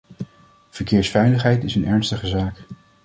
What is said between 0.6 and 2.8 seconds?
Verkeersveiligheid is een ernstige zaak.